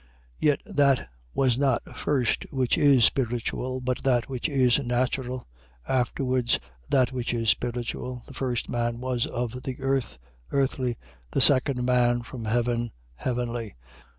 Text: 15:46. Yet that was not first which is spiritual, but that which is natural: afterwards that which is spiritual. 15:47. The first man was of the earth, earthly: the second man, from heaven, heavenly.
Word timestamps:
15:46. 0.01 0.07
Yet 0.39 0.61
that 0.65 1.09
was 1.35 1.59
not 1.59 1.95
first 1.95 2.47
which 2.51 2.75
is 2.75 3.05
spiritual, 3.05 3.79
but 3.79 3.99
that 4.01 4.27
which 4.29 4.49
is 4.49 4.79
natural: 4.79 5.47
afterwards 5.87 6.59
that 6.89 7.11
which 7.11 7.35
is 7.35 7.51
spiritual. 7.51 8.21
15:47. 8.25 8.25
The 8.25 8.33
first 8.33 8.67
man 8.67 8.99
was 8.99 9.27
of 9.27 9.61
the 9.61 9.79
earth, 9.79 10.17
earthly: 10.51 10.97
the 11.29 11.39
second 11.41 11.83
man, 11.83 12.23
from 12.23 12.45
heaven, 12.45 12.91
heavenly. 13.13 13.75